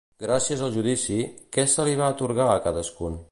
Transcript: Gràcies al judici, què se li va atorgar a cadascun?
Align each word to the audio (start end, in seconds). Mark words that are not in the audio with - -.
Gràcies 0.21 0.63
al 0.67 0.71
judici, 0.77 1.17
què 1.57 1.67
se 1.75 1.87
li 1.89 1.95
va 2.01 2.09
atorgar 2.15 2.51
a 2.55 2.61
cadascun? 2.67 3.19